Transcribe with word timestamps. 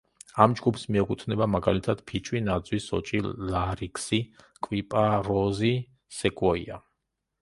ამ 0.43 0.53
ჯგუფს 0.59 0.85
მიეკუთვნება 0.93 1.47
მაგალითად, 1.55 2.01
ფიჭვი, 2.11 2.41
ნაძვი, 2.47 2.79
სოჭი, 2.85 3.21
ლარიქსი, 3.51 4.21
კვიპაროზი, 4.69 5.73
სეკვოია. 6.23 6.81